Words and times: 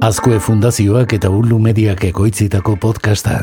Azkue 0.00 0.38
Fundazioak 0.40 1.12
eta 1.12 1.28
Ulu 1.28 1.58
Mediak 1.60 2.06
ekoitzitako 2.08 2.78
podcasta. 2.80 3.34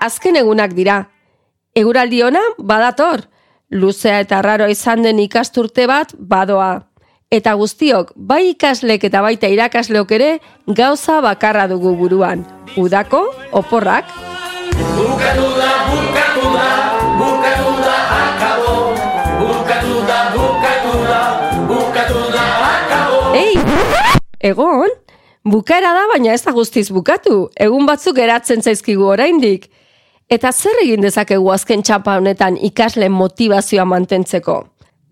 Azken 0.00 0.38
egunak 0.40 0.72
dira. 0.72 1.02
Eguraldi 1.76 2.22
ona 2.24 2.40
badator. 2.56 3.26
Luzea 3.76 4.22
eta 4.24 4.40
raro 4.40 4.70
izan 4.72 5.04
den 5.04 5.20
ikasturte 5.20 5.84
bat 5.86 6.14
badoa. 6.16 6.86
Eta 7.30 7.52
guztiok, 7.60 8.14
bai 8.16 8.54
ikaslek 8.54 9.04
eta 9.10 9.20
baita 9.20 9.52
irakasleok 9.52 10.16
ere, 10.16 10.30
gauza 10.66 11.20
bakarra 11.20 11.68
dugu 11.68 11.92
buruan. 12.00 12.46
Udako, 12.80 13.26
oporrak. 13.52 14.08
Bukatu 14.96 15.52
da, 15.60 15.74
bukatu 15.92 16.54
da, 16.56 16.89
Ei, 23.34 23.54
egon, 24.42 24.90
bukaera 25.46 25.92
da 25.94 26.08
baina 26.10 26.32
ez 26.34 26.42
da 26.42 26.50
guztiz 26.50 26.88
bukatu. 26.90 27.44
Egun 27.54 27.86
batzuk 27.86 28.16
geratzen 28.18 28.62
zaizkigu 28.62 29.06
oraindik. 29.06 29.68
Eta 30.30 30.50
zer 30.50 30.82
egin 30.82 31.06
dezakegu 31.06 31.50
azken 31.54 31.82
txapa 31.86 32.16
honetan 32.18 32.58
ikasleen 32.58 33.14
motivazioa 33.14 33.86
mantentzeko? 33.86 34.58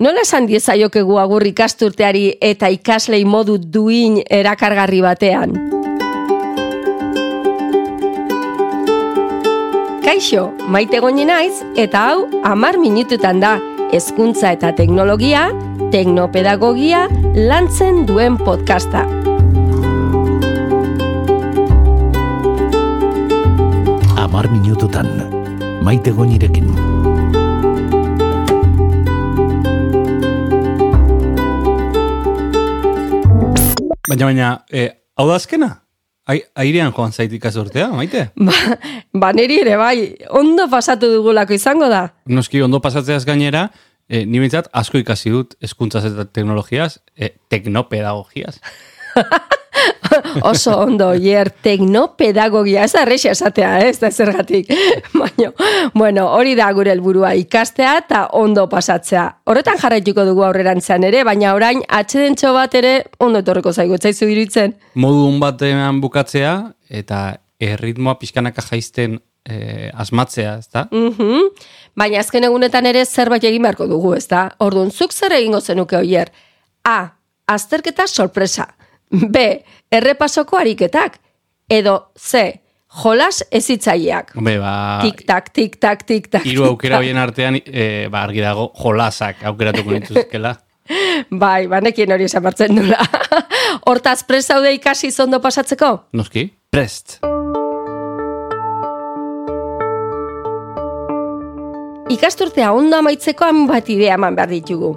Nola 0.03 0.23
esan 0.27 0.51
diezaiokegu 0.51 1.19
agur 1.19 1.47
ikasturteari 1.47 2.27
eta 2.43 2.71
ikaslei 2.75 3.25
modu 3.25 3.57
duin 3.59 4.21
erakargarri 4.31 5.01
batean? 5.03 5.55
Kaixo, 10.03 10.51
maite 10.67 10.99
goni 11.03 11.27
naiz 11.29 11.63
eta 11.77 12.07
hau 12.11 12.23
amar 12.47 12.79
minututan 12.83 13.43
da 13.43 13.59
hezkuntza 13.93 14.53
eta 14.53 14.73
teknologia, 14.77 15.49
teknopedagogia 15.93 17.07
lantzen 17.49 18.05
duen 18.09 18.37
podcasta. 18.41 19.05
Amar 24.21 24.51
minututan, 24.53 25.09
maite 25.85 26.13
goinirekin. 26.13 26.69
Baina, 34.09 34.25
baina, 34.25 34.55
e, 34.73 34.89
hau 35.17 35.29
da 35.29 35.37
azkena? 35.37 35.75
Ai, 36.29 36.43
airean 36.61 36.93
joan 36.93 37.13
zaitik 37.13 37.47
azortea, 37.49 37.87
maite? 37.97 38.27
Ba, 38.49 38.53
ba 39.17 39.31
niri 39.33 39.63
ere 39.63 39.79
bai, 39.81 40.11
ondo 40.37 40.67
pasatu 40.69 41.09
dugulako 41.15 41.57
izango 41.57 41.89
da. 41.89 42.03
Noski 42.29 42.61
ondo 42.61 42.83
pasatzeaz 42.85 43.23
gainera, 43.25 43.71
e, 44.09 44.25
ni 44.27 44.41
behintzat 44.41 44.71
asko 44.73 44.99
ikasi 44.99 45.31
dut 45.35 45.55
eskuntzaz 45.63 46.07
eta 46.11 46.27
teknologiaz, 46.27 46.99
e, 47.17 47.35
teknopedagogiaz. 47.49 48.59
Oso 50.43 50.79
ondo, 50.81 51.13
hier 51.15 51.51
teknopedagogia, 51.63 52.85
ez 52.85 52.93
da 52.95 53.03
errexia 53.05 53.33
esatea, 53.37 53.71
eh, 53.81 53.91
ez 53.91 53.99
da 54.01 54.11
zergatik. 54.11 54.71
Baina, 55.21 55.53
bueno, 55.95 56.27
hori 56.35 56.55
da 56.59 56.71
gure 56.77 56.93
helburua 56.95 57.35
ikastea 57.39 57.97
eta 58.03 58.25
ondo 58.39 58.67
pasatzea. 58.71 59.27
Horretan 59.49 59.79
jarraituko 59.81 60.25
dugu 60.29 60.45
aurrerantzean 60.49 61.05
ere, 61.09 61.25
baina 61.29 61.55
orain 61.57 61.83
atxedentxo 62.01 62.53
bat 62.57 62.75
ere 62.79 62.95
ondo 63.25 63.43
etorreko 63.45 63.73
zaigu, 63.73 63.99
zaizu 63.99 64.27
iruditzen. 64.27 64.77
Modun 64.95 65.39
batean 65.43 66.01
bukatzea, 66.03 66.57
eta 66.89 67.23
erritmoa 67.61 68.19
pixkanaka 68.19 68.63
jaisten 68.71 69.19
e, 69.49 69.91
asmatzea, 69.95 70.59
ez 70.59 70.69
da? 70.73 70.85
Mhm. 70.93 71.49
Baina 71.99 72.21
azken 72.21 72.45
egunetan 72.45 72.87
ere 72.87 73.05
zerbait 73.07 73.45
egin 73.45 73.63
beharko 73.65 73.87
dugu, 73.91 74.15
ez 74.15 74.27
da? 74.29 74.49
Orduan, 74.63 74.91
zuk 74.93 75.13
zer 75.13 75.33
egingo 75.33 75.61
zenuke 75.61 75.97
oier? 75.97 76.31
A. 76.85 76.99
Azterketa 77.49 78.07
sorpresa. 78.07 78.69
B. 79.11 79.65
Errepasoko 79.91 80.59
ariketak. 80.61 81.19
Edo 81.69 82.13
C. 82.17 82.61
Jolas 83.03 83.43
ezitzaileak. 83.53 84.33
Hombre, 84.37 84.59
ba, 84.63 85.01
Tik-tak, 85.03 85.51
tik-tak, 85.53 86.07
tik-tak. 86.09 86.47
hiru 86.49 86.65
aukera 86.65 86.97
horien 87.03 87.19
artean, 87.21 87.59
e, 87.61 88.09
ba, 88.09 88.23
argi 88.25 88.41
dago, 88.41 88.71
jolasak 88.81 89.43
aukeratuko 89.45 89.93
nituzkela. 89.93 90.55
Bai, 91.43 91.67
banekien 91.69 92.13
hori 92.17 92.25
esan 92.25 92.43
bartzen 92.43 92.73
nula. 92.75 92.97
Hortaz, 93.91 94.23
presaude 94.25 94.73
ikasi 94.73 95.11
zondo 95.13 95.41
pasatzeko? 95.45 95.93
Noski? 96.17 96.49
Prest. 96.73 97.19
Ikasturtea 102.09 102.71
ondo 102.73 102.97
amaitzeko 102.97 103.45
hainbat 103.45 103.89
idea 103.93 104.15
eman 104.17 104.37
behar 104.37 104.49
ditugu. 104.49 104.95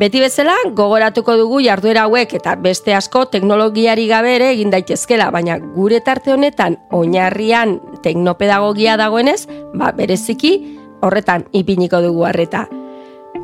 Beti 0.00 0.20
bezala, 0.20 0.52
gogoratuko 0.76 1.32
dugu 1.36 1.60
jarduera 1.64 2.02
hauek 2.04 2.34
eta 2.36 2.52
beste 2.60 2.92
asko 2.96 3.24
teknologiari 3.32 4.06
gabe 4.08 4.34
ere 4.36 4.50
egin 4.52 4.72
daitezkela, 4.72 5.30
baina 5.32 5.56
gure 5.60 6.00
tarte 6.04 6.32
honetan 6.32 6.76
oinarrian 6.92 7.78
teknopedagogia 8.04 8.98
dagoenez, 9.00 9.46
ba 9.72 9.92
bereziki 9.96 10.52
horretan 11.00 11.46
ipiniko 11.52 12.02
dugu 12.04 12.28
harreta. 12.28 12.66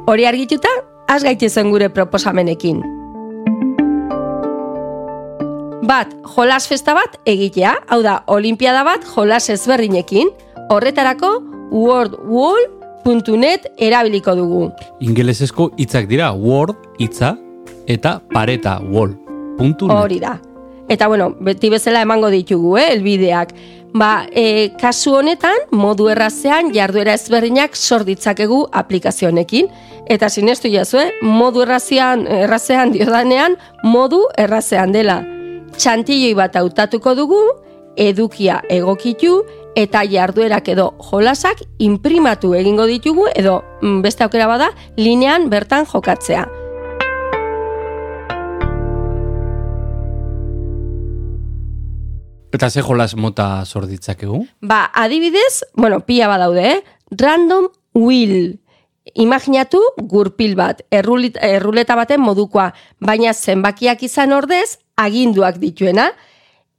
Hori 0.07 0.29
argituta, 0.29 0.69
has 1.09 1.25
gaitezen 1.25 1.73
gure 1.73 1.89
proposamenekin. 1.89 2.85
Bat, 5.89 6.13
jolas 6.37 6.67
festa 6.69 6.93
bat 6.97 7.17
egitea, 7.25 7.77
hau 7.89 8.03
da, 8.05 8.23
olimpiada 8.27 8.85
bat 8.85 9.05
jolas 9.15 9.47
ezberdinekin, 9.53 10.33
horretarako 10.69 11.37
worldwall.net 13.07 13.71
erabiliko 13.79 14.35
dugu. 14.37 14.71
Ingelesezko 15.01 15.71
hitzak 15.79 16.09
dira, 16.09 16.33
word, 16.33 16.77
hitza, 16.99 17.37
eta 17.87 18.21
pareta, 18.33 18.81
wall. 18.91 19.15
Puntu 19.57 19.89
net. 19.89 19.97
Hori 19.97 20.21
da. 20.21 20.37
Eta 20.89 21.09
bueno, 21.09 21.33
beti 21.41 21.71
bezala 21.71 22.03
emango 22.03 22.31
ditugu, 22.31 22.77
eh, 22.79 22.93
elbideak. 22.93 23.55
Ba, 23.97 24.27
e, 24.31 24.73
kasu 24.79 25.15
honetan, 25.17 25.57
modu 25.73 26.09
errazean 26.13 26.73
jarduera 26.75 27.15
ezberdinak 27.15 27.77
sor 27.77 28.05
ditzakegu 28.05 28.67
aplikazionekin. 28.73 29.69
Eta 30.07 30.29
sinestu 30.29 30.69
jazue, 30.69 31.13
modu 31.23 31.63
errazean, 31.63 32.27
errazean 32.27 32.93
diodanean, 32.93 33.57
modu 33.83 34.27
errazean 34.37 34.93
dela. 34.93 35.23
Txantilloi 35.77 36.35
bat 36.35 36.57
hautatuko 36.57 37.15
dugu, 37.15 37.41
edukia 37.97 38.61
egokitu, 38.69 39.41
eta 39.77 40.05
jarduerak 40.09 40.69
edo 40.73 40.93
jolasak 41.11 41.61
imprimatu 41.79 42.55
egingo 42.57 42.87
ditugu, 42.89 43.27
edo 43.35 43.61
mm, 43.83 44.01
beste 44.05 44.25
aukera 44.25 44.47
bada, 44.49 44.71
linean 44.97 45.51
bertan 45.51 45.87
jokatzea. 45.87 46.47
Eta 52.57 52.71
ze 52.71 52.81
jolas 52.81 53.13
mota 53.17 53.65
zorditzakegu? 53.67 54.47
Ba, 54.63 54.87
adibidez, 54.95 55.67
bueno, 55.75 56.01
pila 56.01 56.29
badaude, 56.29 56.71
eh? 56.71 56.85
Random 57.11 57.69
wheel. 57.93 58.61
Imaginatu 59.15 59.83
gurpil 60.01 60.55
bat, 60.57 60.81
errulit, 60.91 61.37
erruleta 61.43 61.95
baten 61.99 62.23
modukoa, 62.25 62.71
baina 62.99 63.35
zenbakiak 63.35 64.03
izan 64.09 64.33
ordez, 64.33 64.79
aginduak 64.97 65.61
dituena. 65.61 66.09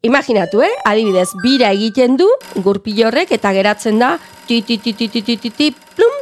Imaginatu, 0.05 0.61
eh? 0.61 0.73
Adibidez, 0.85 1.31
bira 1.41 1.71
egiten 1.73 2.17
du 2.19 2.27
gurpil 2.61 3.07
horrek 3.07 3.31
eta 3.33 3.49
geratzen 3.53 3.97
da 3.97 4.17
ti 4.45 4.61
ti 4.61 4.77
ti 4.77 4.93
ti 4.93 5.07
ti 5.09 5.21
ti 5.23 5.37
ti, 5.37 5.49
ti 5.49 5.71
plum 5.95 6.13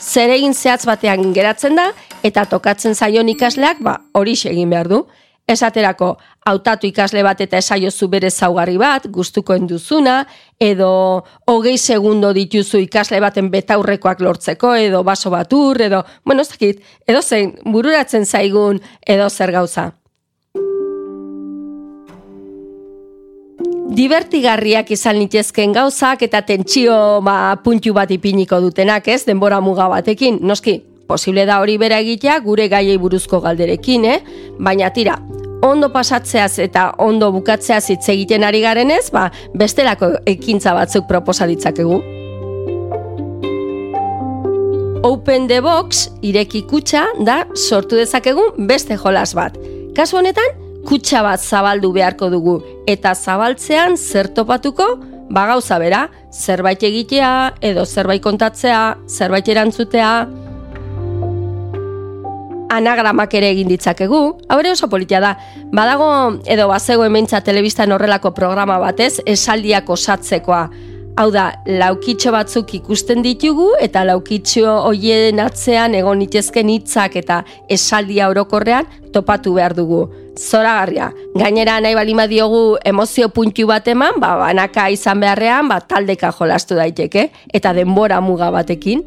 zeregin 0.00 0.54
zehatz 0.54 0.84
batean 0.86 1.32
geratzen 1.32 1.78
da 1.78 1.92
eta 2.26 2.44
tokatzen 2.50 2.94
zaion 2.94 3.28
ikasleak 3.28 3.78
ba 3.80 4.00
hori 4.12 4.34
egin 4.34 4.70
behar 4.70 4.88
du. 4.88 5.06
Esaterako, 5.46 6.18
hautatu 6.46 6.86
ikasle 6.86 7.22
bat 7.26 7.40
eta 7.40 7.58
esaiozu 7.58 8.08
bere 8.08 8.30
zaugarri 8.30 8.76
bat, 8.78 9.08
gustuko 9.10 9.54
enduzuna, 9.54 10.24
edo 10.58 11.24
hogei 11.50 11.76
segundo 11.78 12.32
dituzu 12.32 12.78
ikasle 12.78 13.20
baten 13.20 13.50
betaurrekoak 13.50 14.20
lortzeko, 14.20 14.74
edo 14.74 15.02
baso 15.02 15.30
batur, 15.30 15.82
edo, 15.82 16.04
bueno, 16.24 16.42
ez 16.42 16.48
dakit, 16.54 16.84
edo 17.06 17.22
zein, 17.22 17.56
bururatzen 17.64 18.24
zaigun, 18.24 18.80
edo 19.02 19.28
zer 19.30 19.50
gauza. 19.50 19.90
Divertigarriak 23.92 24.88
izan 24.94 25.18
litezken 25.20 25.74
gauzak 25.76 26.22
eta 26.24 26.40
tentsio 26.48 26.94
ba, 27.24 27.58
puntu 27.60 27.92
bat 27.92 28.10
ipiniko 28.14 28.56
dutenak, 28.64 29.10
ez, 29.12 29.26
denbora 29.28 29.58
muga 29.60 29.84
batekin, 29.92 30.38
noski, 30.40 30.78
posible 31.08 31.44
da 31.44 31.58
hori 31.60 31.74
bera 31.76 31.98
egitea 32.00 32.38
gure 32.40 32.70
gaiei 32.72 32.96
buruzko 32.96 33.42
galderekin, 33.44 34.06
eh? 34.08 34.16
Baina 34.56 34.88
tira, 34.96 35.18
ondo 35.68 35.90
pasatzeaz 35.92 36.56
eta 36.64 36.86
ondo 37.04 37.28
bukatzeaz 37.36 37.84
hitz 37.92 38.08
egiten 38.14 38.48
ari 38.48 38.64
garenez, 38.64 39.10
ba, 39.12 39.26
bestelako 39.52 40.14
ekintza 40.24 40.72
batzuk 40.78 41.04
proposa 41.10 41.50
ditzakegu. 41.50 42.00
Open 45.04 45.48
the 45.50 45.60
Box 45.60 46.06
ireki 46.24 46.64
kutxa 46.70 47.08
da 47.26 47.42
sortu 47.58 48.00
dezakegun 48.00 48.68
beste 48.70 48.96
jolas 48.96 49.34
bat. 49.36 49.58
Kasu 49.92 50.16
honetan, 50.16 50.61
kutxa 50.88 51.22
bat 51.22 51.40
zabaldu 51.40 51.92
beharko 51.92 52.28
dugu 52.30 52.60
eta 52.86 53.14
zabaltzean 53.14 53.96
zer 53.96 54.28
topatuko, 54.34 54.96
ba 55.30 55.46
gauza 55.46 55.78
bera, 55.78 56.06
zerbait 56.32 56.82
egitea 56.82 57.32
edo 57.60 57.84
zerbait 57.86 58.22
kontatzea, 58.22 58.96
zerbait 59.08 59.48
erantzutea. 59.48 60.14
anagramak 62.72 63.34
ere 63.36 63.50
egin 63.52 63.68
ditzakegu, 63.68 64.20
hau 64.48 64.58
ere 64.62 64.72
oso 64.72 64.88
politia 64.92 65.20
da. 65.20 65.34
Badago 65.76 66.08
edo 66.48 66.68
bazego 66.70 67.04
hementza 67.04 67.42
telebistan 67.44 67.92
horrelako 67.92 68.32
programa 68.36 68.78
batez, 68.80 69.18
esaldiak 69.26 69.90
osatzekoa. 69.92 70.62
Hau 71.20 71.28
da, 71.28 71.50
laukitxo 71.68 72.32
batzuk 72.32 72.72
ikusten 72.78 73.20
ditugu 73.24 73.68
eta 73.84 74.06
laukitxo 74.08 74.78
hoien 74.86 75.42
atzean 75.44 75.94
egon 75.98 76.22
itezken 76.24 76.72
hitzak 76.72 77.18
eta 77.20 77.42
esaldia 77.68 78.30
orokorrean 78.32 78.88
topatu 79.12 79.52
behar 79.58 79.76
dugu. 79.76 80.06
Zoragarria, 80.38 81.10
gainera 81.36 81.76
nahi 81.80 81.94
balima 81.94 82.26
diogu 82.26 82.78
emozio 82.84 83.28
puntu 83.28 83.66
bat 83.68 83.88
eman, 83.88 84.16
ba, 84.20 84.36
banaka 84.40 84.88
izan 84.90 85.20
beharrean, 85.20 85.68
ba, 85.68 85.80
taldeka 85.80 86.32
jolastu 86.32 86.78
daiteke, 86.78 87.28
eta 87.52 87.74
denbora 87.76 88.20
muga 88.24 88.50
batekin. 88.50 89.04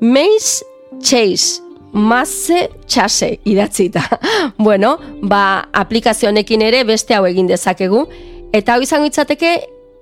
Maze 0.00 0.64
Chase, 1.02 1.60
Maze 1.92 2.70
Chase 2.86 3.40
idatzita. 3.44 4.02
bueno, 4.58 4.96
ba, 5.22 5.68
aplikazionekin 5.72 6.62
ere 6.62 6.84
beste 6.88 7.14
hau 7.14 7.26
egin 7.28 7.48
dezakegu, 7.50 8.06
eta 8.52 8.74
hau 8.74 8.82
izango 8.82 9.08
itzateke 9.10 9.52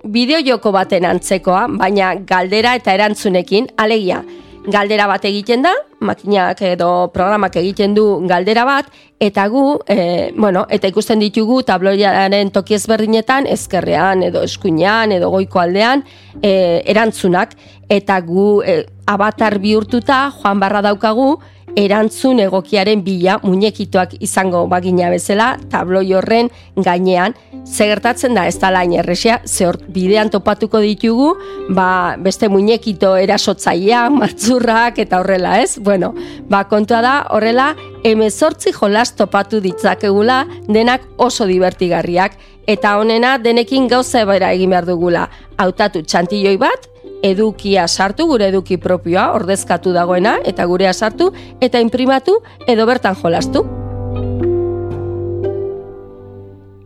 bideo 0.07 0.39
joko 0.45 0.71
baten 0.71 1.05
antzekoa, 1.05 1.65
baina 1.67 2.13
galdera 2.15 2.75
eta 2.79 2.95
erantzunekin, 2.95 3.73
alegia, 3.75 4.23
galdera 4.67 5.07
bat 5.07 5.23
egiten 5.25 5.63
da, 5.63 5.71
makinak 6.03 6.61
edo 6.67 7.09
programak 7.13 7.55
egiten 7.59 7.95
du 7.95 8.05
galdera 8.27 8.65
bat, 8.67 8.89
eta 9.19 9.47
gu, 9.49 9.63
e, 9.87 10.31
bueno, 10.37 10.65
eta 10.69 10.91
ikusten 10.91 11.23
ditugu 11.23 11.61
tabloiaren 11.67 12.51
toki 12.53 12.75
ezberdinetan, 12.77 13.47
ezkerrean 13.47 14.25
edo 14.27 14.43
eskuinean 14.45 15.15
edo 15.15 15.31
goiko 15.33 15.63
aldean, 15.63 16.03
e, 16.41 16.83
erantzunak, 16.85 17.55
eta 17.89 18.19
gu 18.27 18.47
e, 18.61 18.81
avatar 19.07 19.57
bihurtuta 19.63 20.25
joan 20.41 20.59
barra 20.59 20.83
daukagu, 20.83 21.37
erantzun 21.77 22.39
egokiaren 22.41 23.03
bila 23.05 23.37
muñekitoak 23.43 24.15
izango 24.25 24.63
bagina 24.67 25.11
bezala 25.13 25.51
tabloi 25.69 26.09
horren 26.17 26.49
gainean. 26.75 27.35
Zegertatzen 27.67 28.33
da 28.37 28.47
ez 28.47 28.57
da 28.59 28.71
lain 28.73 28.93
erresia 28.97 29.39
ze 29.45 29.67
bidean 29.93 30.29
topatuko 30.29 30.79
ditugu 30.79 31.35
ba, 31.69 32.15
beste 32.17 32.49
muñekito 32.49 33.15
erasotzaia 33.17 34.09
matzurrak 34.09 34.99
eta 34.99 35.19
horrela 35.19 35.61
ez? 35.61 35.77
Bueno, 35.77 36.13
ba, 36.49 36.63
kontua 36.67 37.01
da 37.01 37.15
horrela 37.29 37.75
emezortzi 38.03 38.71
jolas 38.71 39.13
topatu 39.15 39.59
ditzakegula 39.61 40.45
denak 40.67 41.01
oso 41.17 41.45
divertigarriak 41.45 42.37
eta 42.67 42.97
honena 42.97 43.37
denekin 43.37 43.87
gauza 43.87 44.21
ebera 44.21 44.51
egin 44.51 44.73
behar 44.73 44.85
dugula. 44.85 45.29
Hautatu 45.57 46.01
txantilloi 46.01 46.57
bat 46.57 46.89
edukia 47.23 47.87
sartu, 47.87 48.27
gure 48.27 48.47
eduki 48.51 48.77
propioa, 48.77 49.31
ordezkatu 49.37 49.93
dagoena, 49.93 50.37
eta 50.45 50.65
gurea 50.65 50.93
sartu, 50.93 51.31
eta 51.61 51.79
imprimatu 51.79 52.39
edo 52.67 52.85
bertan 52.85 53.15
jolastu. 53.21 53.63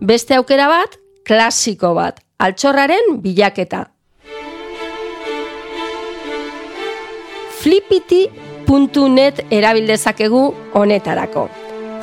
Beste 0.01 0.35
aukera 0.35 0.67
bat, 0.71 0.97
klasiko 1.27 1.93
bat, 1.95 2.21
altxorraren 2.39 3.19
bilaketa. 3.21 3.85
Flipiti.net 7.61 9.43
erabildezakegu 9.53 10.47
honetarako. 10.73 11.45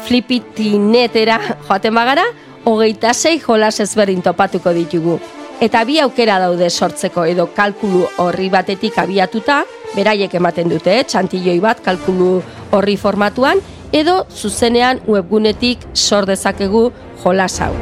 Flipiti.netera 0.07 1.41
joaten 1.67 1.99
bagara, 1.99 2.29
hogeita 2.69 3.11
zei 3.15 3.41
jolas 3.43 3.81
ezberdin 3.83 4.23
topatuko 4.23 4.71
ditugu 4.77 5.19
eta 5.61 5.83
bi 5.85 5.99
aukera 5.99 6.39
daude 6.39 6.69
sortzeko 6.71 7.25
edo 7.27 7.49
kalkulu 7.55 8.05
horri 8.23 8.49
batetik 8.51 8.99
abiatuta, 9.03 9.65
beraiek 9.97 10.35
ematen 10.39 10.71
dute, 10.71 11.01
eh? 11.01 11.05
txantilloi 11.05 11.59
bat 11.61 11.81
kalkulu 11.83 12.39
horri 12.77 12.97
formatuan, 12.97 13.61
edo 13.93 14.21
zuzenean 14.31 15.01
webgunetik 15.09 15.83
sor 15.95 16.29
dezakegu 16.29 16.89
jolas 17.25 17.57
hau. 17.65 17.73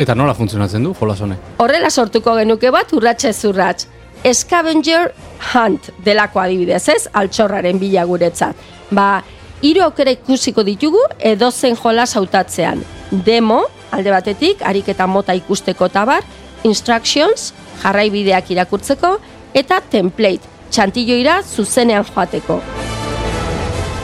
Eta 0.00 0.14
nola 0.16 0.32
funtzionatzen 0.34 0.82
du 0.82 0.94
jolas 0.98 1.20
honek? 1.20 1.52
Horrela 1.60 1.90
sortuko 1.90 2.34
genuke 2.38 2.72
bat 2.72 2.92
urratxe 2.96 3.32
zurratx. 3.32 3.86
Scavenger 4.22 5.10
Hunt 5.52 5.90
delako 6.06 6.40
adibidez, 6.40 6.86
ez? 6.88 7.08
Altxorraren 7.12 7.78
bila 7.78 8.04
guretzat. 8.06 8.56
Ba, 8.94 9.22
hiru 9.62 9.82
aukera 9.84 10.14
ikusiko 10.14 10.64
ditugu 10.66 11.02
edozen 11.18 11.76
jolas 11.76 12.14
hautatzean. 12.16 12.82
Demo, 13.26 13.64
alde 13.92 14.10
batetik, 14.10 14.62
ariketa 14.64 15.06
mota 15.06 15.36
ikusteko 15.36 15.88
tabar, 15.92 16.24
instructions, 16.64 17.52
jarraibideak 17.82 18.50
irakurtzeko, 18.54 19.18
eta 19.54 19.80
template, 19.92 20.48
txantilloira 20.72 21.42
zuzenean 21.42 22.06
joateko. 22.08 22.60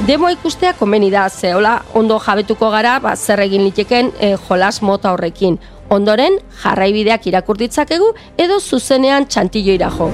Demo 0.07 0.29
ikustea 0.31 0.75
komeni 0.79 1.11
da, 1.11 1.25
zehola 1.29 1.81
ondo 1.99 2.21
jabetuko 2.23 2.71
gara, 2.71 2.99
ba, 3.03 3.17
zer 3.17 3.43
egin 3.43 3.65
liteken 3.67 4.13
e, 4.21 4.37
jolas 4.47 4.79
mota 4.83 5.11
horrekin. 5.13 5.59
Ondoren, 5.91 6.37
jarraibideak 6.63 7.27
irakurtitzakegu 7.27 8.13
edo 8.39 8.61
zuzenean 8.61 9.27
txantilloira 9.27 9.91
jo. 9.97 10.13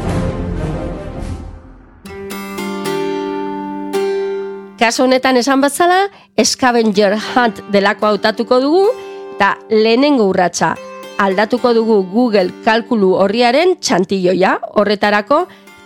Kaso 4.78 5.04
honetan 5.04 5.36
esan 5.38 5.60
bezala, 5.62 6.06
Scavenger 6.42 7.14
Hunt 7.34 7.60
delako 7.72 8.08
hautatuko 8.08 8.58
dugu, 8.60 8.86
eta 9.34 9.56
lehenengo 9.70 10.28
urratsa 10.30 10.76
aldatuko 11.18 11.72
dugu 11.74 11.96
Google 12.12 12.52
kalkulu 12.64 13.14
horriaren 13.18 13.76
txantilloia, 13.82 14.58
horretarako 14.78 15.44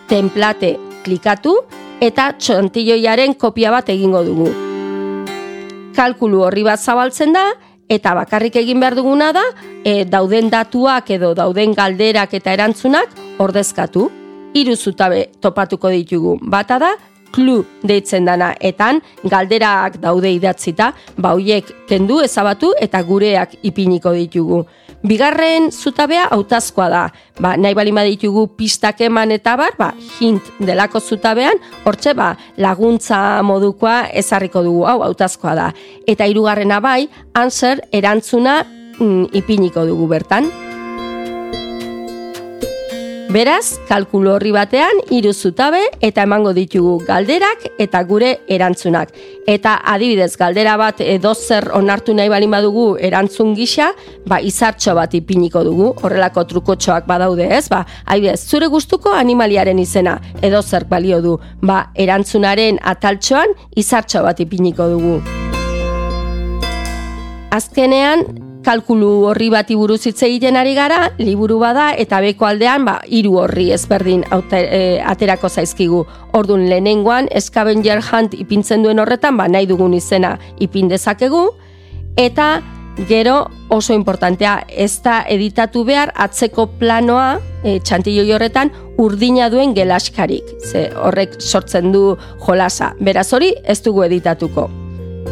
template 0.08 0.74
klikatu 1.04 1.54
eta 2.04 2.32
txantilloiaren 2.36 3.34
kopia 3.40 3.72
bat 3.72 3.88
egingo 3.88 4.20
dugu. 4.26 4.50
Kalkulu 5.96 6.44
horri 6.44 6.62
bat 6.62 6.80
zabaltzen 6.80 7.32
da, 7.32 7.46
eta 7.88 8.12
bakarrik 8.14 8.60
egin 8.60 8.80
behar 8.80 8.94
duguna 8.98 9.32
da, 9.32 9.46
e, 9.82 10.04
dauden 10.04 10.52
datuak 10.52 11.08
edo 11.16 11.32
dauden 11.34 11.72
galderak 11.74 12.36
eta 12.36 12.52
erantzunak 12.52 13.16
ordezkatu. 13.40 14.10
Hiru 14.56 14.76
zutabe 14.76 15.28
topatuko 15.40 15.90
ditugu. 15.92 16.38
Bata 16.42 16.78
da, 16.80 16.92
klu 17.32 17.62
deitzen 17.82 18.24
dana 18.28 18.54
etan 18.60 19.00
galderak 19.24 20.00
daude 20.02 20.32
idatzita, 20.32 20.92
ba 21.16 21.32
hoiek 21.36 21.86
kendu 21.88 22.20
ezabatu 22.24 22.72
eta 22.80 23.02
gureak 23.02 23.58
ipiniko 23.62 24.12
ditugu. 24.16 24.64
Bigarren 25.06 25.70
zutabea 25.70 26.26
hautazkoa 26.34 26.88
da. 26.90 27.02
Ba, 27.38 27.54
nahi 27.56 27.74
balima 27.78 28.02
ditugu 28.02 28.48
pistak 28.58 29.00
eman 29.06 29.30
eta 29.30 29.54
bar, 29.56 29.76
ba, 29.78 29.92
hint 30.18 30.42
delako 30.58 30.98
zutabean, 30.98 31.60
hortxe 31.86 32.16
ba, 32.18 32.32
laguntza 32.58 33.42
modukoa 33.46 34.08
ezarriko 34.10 34.64
dugu, 34.66 34.86
hau 34.90 34.98
hautazkoa 35.06 35.54
da. 35.54 35.68
Eta 36.06 36.26
hirugarrena 36.26 36.80
bai, 36.82 37.06
answer 37.38 37.84
erantzuna 37.92 38.64
mm, 38.98 39.30
ipiniko 39.38 39.86
dugu 39.86 40.10
bertan. 40.10 40.50
Beraz, 43.28 43.76
kalkulu 43.84 44.30
horri 44.32 44.54
batean 44.56 45.02
hiru 45.12 45.34
zutabe 45.36 45.82
eta 46.00 46.22
emango 46.24 46.54
ditugu 46.56 46.94
galderak 47.04 47.66
eta 47.84 48.00
gure 48.08 48.30
erantzunak. 48.48 49.12
Eta 49.44 49.74
adibidez, 49.92 50.30
galdera 50.40 50.78
bat 50.80 51.02
edo 51.04 51.34
zer 51.34 51.68
onartu 51.76 52.14
nahi 52.16 52.32
balin 52.32 52.56
badugu 52.56 52.86
erantzun 52.96 53.52
gisa, 53.58 53.90
ba 54.24 54.40
izartxo 54.40 54.96
bat 54.96 55.12
ipiniko 55.20 55.60
dugu, 55.68 55.90
horrelako 56.00 56.46
trukotxoak 56.54 57.04
badaude, 57.04 57.50
ez? 57.52 57.66
Ba, 57.68 57.82
adibidez, 58.06 58.40
zure 58.48 58.72
gustuko 58.72 59.12
animaliaren 59.12 59.78
izena 59.78 60.16
edo 60.40 60.62
zer 60.62 60.88
balio 60.88 61.20
du, 61.20 61.36
ba 61.60 61.90
erantzunaren 62.00 62.80
ataltxoan 62.80 63.52
izartxo 63.76 64.24
bat 64.24 64.40
ipiniko 64.40 64.88
dugu. 64.96 65.18
Azkenean, 67.52 68.24
kalkulu 68.68 69.08
horri 69.30 69.48
bati 69.48 69.76
buruz 69.80 70.02
hitz 70.10 70.20
egiten 70.26 70.58
ari 70.60 70.74
gara, 70.76 71.08
liburu 71.16 71.56
bada 71.62 71.88
eta 71.96 72.20
beko 72.20 72.44
aldean 72.44 72.84
ba 72.84 72.98
hiru 73.08 73.38
horri 73.40 73.70
ezberdin 73.72 74.26
aute, 74.34 74.58
e, 74.60 74.80
aterako 75.00 75.48
zaizkigu. 75.48 76.02
Ordun 76.36 76.66
lehenengoan 76.68 77.30
Scavenger 77.40 78.02
Hunt 78.10 78.34
ipintzen 78.36 78.84
duen 78.84 79.00
horretan 79.00 79.38
ba 79.40 79.48
nahi 79.48 79.68
dugun 79.70 79.94
izena 79.96 80.34
ipin 80.60 80.90
dezakegu 80.92 81.46
eta 82.20 82.48
gero 83.08 83.46
oso 83.72 83.94
importantea 83.94 84.58
ez 84.68 85.00
da 85.04 85.22
editatu 85.36 85.84
behar 85.88 86.12
atzeko 86.26 86.66
planoa 86.80 87.38
e, 87.62 87.78
txantilloi 87.80 88.34
horretan 88.36 88.72
urdina 88.98 89.48
duen 89.48 89.72
gelaskarik. 89.72 90.44
Ze 90.60 90.90
horrek 90.92 91.38
sortzen 91.40 91.88
du 91.94 92.18
jolasa. 92.44 92.92
Beraz 93.00 93.30
hori 93.32 93.54
ez 93.64 93.80
dugu 93.86 94.04
editatuko. 94.10 94.68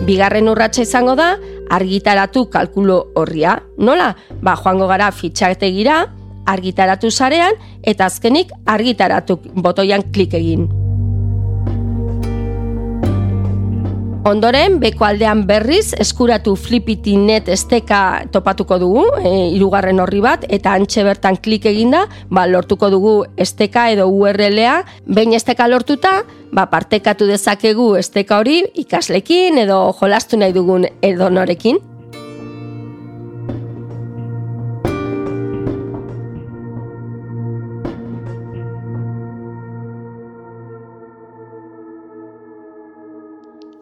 Bigarren 0.07 0.49
urratsa 0.49 0.85
izango 0.85 1.15
da, 1.19 1.35
argitaratu 1.71 2.47
kalkulo 2.51 3.13
horria. 3.15 3.59
Nola? 3.79 4.15
Ba, 4.43 4.57
joango 4.57 4.89
gara 4.89 5.11
fitxategira, 5.11 6.05
argitaratu 6.47 7.11
sarean, 7.11 7.55
eta 7.83 8.07
azkenik 8.07 8.53
argitaratu 8.67 9.41
botoian 9.55 10.07
klik 10.13 10.35
egin. 10.35 10.86
Ondoren, 14.27 14.81
beko 14.83 15.05
aldean 15.07 15.45
berriz, 15.47 15.93
eskuratu 16.03 16.57
flipiti.net 16.59 17.47
esteka 17.55 18.25
topatuko 18.35 18.81
dugu, 18.83 19.05
e, 19.23 19.31
irugarren 19.55 20.03
horri 20.03 20.19
bat, 20.25 20.43
eta 20.51 20.73
antxe 20.75 21.05
bertan 21.07 21.39
klik 21.39 21.69
eginda, 21.71 22.01
ba, 22.27 22.49
lortuko 22.51 22.91
dugu 22.91 23.15
esteka 23.39 23.87
edo 23.95 24.09
URL-a, 24.11 24.81
behin 25.07 25.39
esteka 25.39 25.71
lortuta, 25.71 26.17
ba, 26.51 26.67
partekatu 26.73 27.31
dezakegu 27.31 27.93
esteka 28.03 28.41
hori 28.43 28.65
ikaslekin 28.83 29.63
edo 29.63 29.79
jolastu 30.01 30.43
nahi 30.43 30.57
dugun 30.59 30.91
edonorekin. 31.07 31.79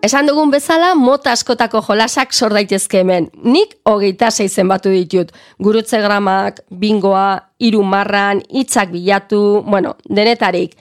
Esan 0.04 0.26
dugun 0.28 0.50
bezala, 0.52 0.90
mota 1.00 1.32
askotako 1.32 1.80
jolasak 1.87 2.34
sor 2.37 2.52
daitezke 2.52 2.99
hemen. 3.00 3.30
Nik 3.40 3.70
hogeita 3.88 4.28
sei 4.30 4.50
zenbatu 4.52 4.90
ditut. 4.92 5.30
Gurutze 5.64 5.96
gramak, 6.02 6.58
bingoa, 6.68 7.38
hiru 7.56 7.80
marran, 7.88 8.42
hitzak 8.52 8.92
bilatu, 8.92 9.62
bueno, 9.64 9.94
denetarik. 10.04 10.75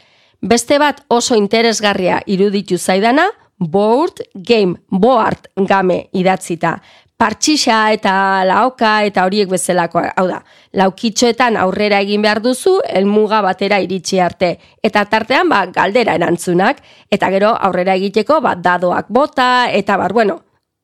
Beste 0.44 0.76
bat 0.82 1.00
oso 1.08 1.38
interesgarria 1.40 2.20
iruditu 2.28 2.76
zaidana, 2.78 3.30
board 3.64 4.20
game, 4.36 4.76
board 4.92 5.48
game 5.56 6.02
idatzita 6.12 6.82
partxixa 7.18 7.78
eta 7.96 8.14
laoka 8.48 8.94
eta 9.08 9.26
horiek 9.28 9.50
bezalako, 9.52 10.02
hau 10.16 10.26
da, 10.28 10.40
laukitxoetan 10.80 11.58
aurrera 11.58 12.02
egin 12.04 12.24
behar 12.26 12.42
duzu, 12.44 12.80
elmuga 12.90 13.42
batera 13.46 13.80
iritsi 13.84 14.20
arte. 14.20 14.58
Eta 14.84 15.06
tartean, 15.12 15.50
ba, 15.50 15.66
galdera 15.72 16.18
erantzunak, 16.20 16.82
eta 17.12 17.30
gero 17.34 17.54
aurrera 17.56 17.96
egiteko, 18.00 18.42
ba, 18.42 18.56
dadoak 18.56 19.10
bota, 19.10 19.70
eta 19.72 19.98
bar, 19.98 20.14
bueno, 20.14 20.42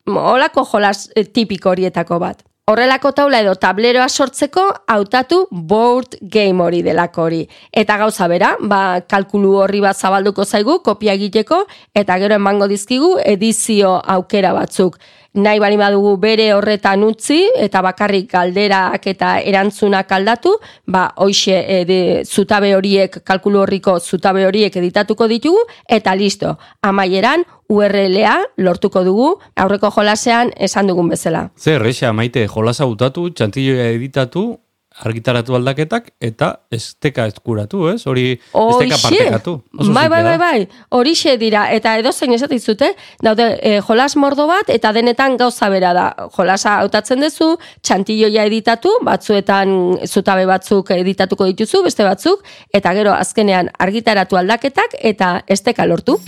holako 0.08 0.66
jolas 0.66 1.10
eh, 1.16 1.26
tipiko 1.26 1.74
horietako 1.74 2.20
bat. 2.20 2.49
Horrelako 2.70 3.10
taula 3.18 3.40
edo 3.42 3.56
tableroa 3.58 4.06
sortzeko 4.10 4.64
hautatu 4.94 5.40
board 5.50 6.20
game 6.22 6.62
hori 6.62 6.84
delako 6.86 7.24
hori. 7.26 7.40
Eta 7.74 7.96
gauza 7.98 8.28
bera, 8.30 8.52
ba, 8.62 8.82
kalkulu 9.10 9.56
horri 9.64 9.82
bat 9.82 9.98
zabalduko 9.98 10.46
zaigu, 10.46 10.76
kopia 10.86 11.16
egiteko, 11.18 11.64
eta 11.98 12.20
gero 12.22 12.38
emango 12.38 12.68
dizkigu 12.70 13.16
edizio 13.26 13.96
aukera 14.18 14.54
batzuk 14.54 15.00
nahi 15.34 15.60
bali 15.62 15.78
badugu 15.78 16.16
bere 16.18 16.48
horretan 16.54 17.04
utzi 17.06 17.44
eta 17.56 17.82
bakarrik 17.86 18.32
galderak 18.32 19.06
eta 19.12 19.38
erantzunak 19.40 20.12
aldatu, 20.12 20.56
ba 20.88 21.10
hoixe 21.18 21.54
e, 21.54 22.24
zutabe 22.26 22.74
horiek 22.76 23.22
kalkulu 23.24 23.62
horriko 23.62 24.00
zutabe 24.00 24.46
horiek 24.46 24.76
editatuko 24.76 25.28
ditugu 25.28 25.62
eta 25.88 26.16
listo. 26.16 26.58
Amaieran 26.82 27.46
URLa 27.70 28.38
lortuko 28.58 29.04
dugu 29.06 29.28
aurreko 29.56 29.92
jolasean 29.94 30.50
esan 30.58 30.90
dugun 30.90 31.12
bezala. 31.14 31.50
Zer, 31.58 31.82
Reixa, 31.82 32.14
maite, 32.14 32.48
jolasa 32.50 32.90
utatu, 32.90 33.30
txantilloa 33.30 33.92
editatu, 33.94 34.48
argitaratu 35.06 35.56
aldaketak 35.56 36.10
eta 36.20 36.50
esteka 36.74 37.28
eskuratu, 37.30 37.86
ez? 37.92 38.02
Hori 38.10 38.34
esteka 38.34 38.98
partekatu. 39.04 39.54
Bai, 39.94 40.08
bai, 40.12 40.22
bai, 40.26 40.36
bai. 40.42 40.68
Horixe 40.98 41.38
dira 41.40 41.68
eta 41.76 41.94
edozein 42.02 42.34
esatizute, 42.36 42.92
daude 43.24 43.48
e, 43.62 43.76
jolas 43.86 44.16
mordo 44.20 44.48
bat 44.50 44.72
eta 44.74 44.92
denetan 44.96 45.38
gauza 45.40 45.70
bera 45.72 45.94
da. 45.96 46.08
Jolasa 46.36 46.80
hautatzen 46.82 47.24
duzu, 47.24 47.54
txantilloia 47.86 48.50
editatu, 48.50 48.98
batzuetan 49.06 49.78
zutabe 50.10 50.50
batzuk 50.50 50.92
editatuko 50.98 51.48
dituzu, 51.54 51.86
beste 51.86 52.04
batzuk 52.04 52.44
eta 52.74 52.94
gero 52.98 53.16
azkenean 53.16 53.72
argitaratu 53.80 54.42
aldaketak 54.42 55.00
eta 55.14 55.38
esteka 55.48 55.88
lortu. 55.88 56.20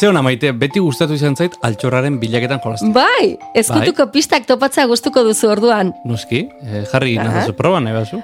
Ze 0.00 0.08
hona 0.08 0.22
maite, 0.24 0.48
beti 0.56 0.80
gustatu 0.80 1.12
izan 1.12 1.34
zait 1.36 1.58
altxorraren 1.66 2.14
bilaketan 2.22 2.60
jolazten. 2.64 2.92
Bai, 2.96 3.34
ezkutuko 3.60 4.06
bai? 4.06 4.12
pistak 4.14 4.46
topatzea 4.48 4.86
gustuko 4.88 5.20
duzu 5.26 5.50
orduan. 5.52 5.90
Nuski, 6.08 6.46
eh, 6.64 6.86
jarri 6.88 7.18
uh 7.18 7.24
-huh. 7.24 7.52
proba 7.52 7.80
nahi 7.84 7.92
bazu. 7.92 8.22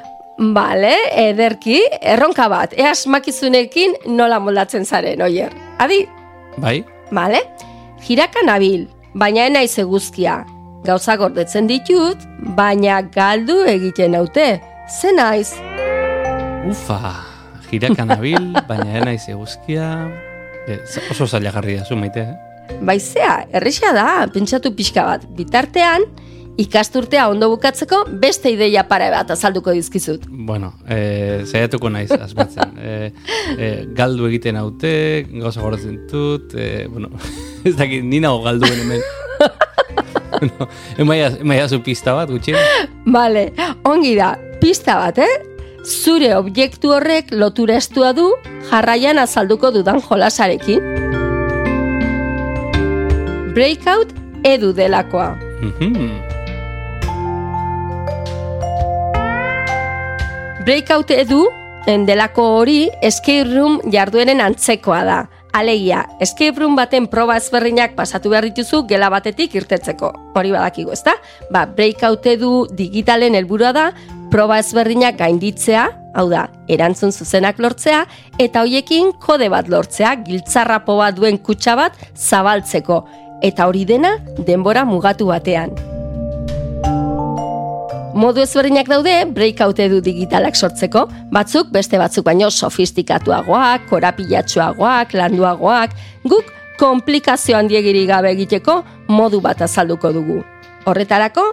Bale, 0.54 0.94
ederki, 1.12 1.82
erronka 2.00 2.48
bat, 2.48 2.72
eaz 2.72 3.06
makizunekin 3.06 3.92
nola 4.06 4.38
moldatzen 4.40 4.86
zaren, 4.86 5.20
oier. 5.22 5.52
Adi? 5.78 6.06
Bai. 6.56 6.84
Bale, 7.10 7.42
jiraka 8.06 8.40
nabil, 8.46 8.88
baina 9.14 9.44
enaiz 9.46 9.78
eguzkia. 9.78 10.46
Gauza 10.84 11.16
gordetzen 11.16 11.66
ditut, 11.66 12.16
baina 12.56 13.02
galdu 13.02 13.64
egiten 13.64 14.12
naute. 14.12 14.60
Ze 15.00 15.12
naiz? 15.12 15.52
Ufa, 16.70 17.16
jiraka 17.70 18.04
nabil, 18.04 18.52
baina 18.68 18.98
enaiz 18.98 19.28
eguzkia... 19.28 20.08
E, 20.66 20.80
oso 21.10 21.26
zaila 21.26 21.52
jarri 21.54 21.78
da, 21.78 21.84
zu 21.86 21.96
maite, 21.98 22.26
eh? 22.26 22.78
Baizea, 22.82 23.46
errexea 23.54 23.92
da, 23.94 24.06
pentsatu 24.34 24.72
pixka 24.74 25.04
bat. 25.06 25.26
Bitartean, 25.38 26.04
ikasturtea 26.60 27.28
ondo 27.28 27.48
bukatzeko 27.52 28.02
beste 28.22 28.50
ideia 28.54 28.82
pare 28.88 29.10
bat 29.12 29.30
azalduko 29.30 29.74
dizkizut. 29.76 30.26
Bueno, 30.28 30.72
e, 30.88 31.44
zaiatuko 31.46 31.90
naiz 31.92 32.10
asmatzen. 32.16 32.74
E, 32.80 32.96
e, 33.58 33.70
galdu 33.96 34.28
egiten 34.30 34.58
haute, 34.60 34.92
gauza 35.36 35.62
goratzen 35.62 36.00
dut, 36.10 36.56
e, 36.56 36.86
bueno, 36.90 37.12
ez 37.68 37.76
dakit, 37.78 38.04
nina 38.04 38.32
galdu 38.44 38.70
hemen. 38.72 39.04
no, 40.48 40.68
emaia 40.98 41.68
zu 41.68 41.82
pista 41.84 42.16
bat, 42.16 42.32
gutxien? 42.32 42.58
Vale, 43.12 43.50
ongi 43.88 44.16
da, 44.18 44.34
pista 44.60 44.98
bat, 45.04 45.22
eh? 45.22 45.55
Zure 45.86 46.34
objektu 46.34 46.90
horrek 46.92 47.30
lotura 47.30 47.78
estua 47.78 48.12
du 48.12 48.26
jarraian 48.70 49.18
azalduko 49.22 49.70
dudan 49.70 50.02
jolasarekin. 50.02 50.82
Breakout 53.54 54.12
edu 54.44 54.72
delakoa. 54.76 55.36
Mhm. 55.62 56.10
Breakout 60.66 61.10
edu, 61.14 61.46
delako 61.86 62.42
hori, 62.58 62.90
escape 63.00 63.46
room 63.54 63.78
jardueren 63.92 64.40
antzekoa 64.40 65.04
da. 65.06 65.18
Alegia, 65.56 66.02
escape 66.20 66.60
room 66.60 66.74
baten 66.76 67.06
proba 67.06 67.36
ezberdinak 67.38 67.94
pasatu 67.96 68.28
behar 68.28 68.44
dituzu 68.44 68.82
gela 68.90 69.08
batetik 69.08 69.54
irtetzeko. 69.54 70.10
Hori 70.34 70.50
badakigu, 70.52 70.90
ezta? 70.92 71.14
Ba, 71.54 71.64
breakout 71.64 72.26
edu 72.26 72.66
digitalen 72.76 73.38
helburua 73.38 73.72
da, 73.72 73.86
proba 74.30 74.58
ezberdinak 74.62 75.18
gainditzea, 75.18 75.86
hau 76.16 76.28
da, 76.30 76.46
erantzun 76.72 77.12
zuzenak 77.12 77.60
lortzea, 77.62 78.04
eta 78.42 78.64
hoiekin 78.64 79.12
kode 79.22 79.48
bat 79.52 79.68
lortzea, 79.72 80.14
giltzarrapo 80.26 80.98
bat 81.00 81.16
duen 81.16 81.38
kutsa 81.38 81.76
bat 81.78 81.98
zabaltzeko, 82.16 83.02
eta 83.44 83.68
hori 83.68 83.84
dena 83.88 84.16
denbora 84.46 84.84
mugatu 84.88 85.28
batean. 85.32 85.74
Modu 88.16 88.40
ezberdinak 88.40 88.88
daude, 88.88 89.12
breakout 89.36 89.80
edu 89.84 89.98
digitalak 90.00 90.56
sortzeko, 90.56 91.02
batzuk 91.36 91.68
beste 91.68 91.98
batzuk 92.00 92.24
baino 92.24 92.48
sofistikatuagoak, 92.48 93.84
korapilatxoagoak, 93.90 95.12
landuagoak, 95.20 95.92
guk 96.24 96.48
komplikazio 96.80 97.58
handiegiri 97.58 98.06
gabe 98.08 98.32
egiteko 98.32 98.78
modu 99.12 99.42
bat 99.44 99.60
azalduko 99.68 100.14
dugu. 100.16 100.40
Horretarako, 100.88 101.44